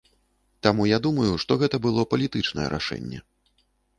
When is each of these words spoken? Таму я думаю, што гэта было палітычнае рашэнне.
Таму 0.67 0.87
я 0.91 0.97
думаю, 1.05 1.33
што 1.43 1.57
гэта 1.63 1.75
было 1.85 2.07
палітычнае 2.13 2.65
рашэнне. 2.75 3.19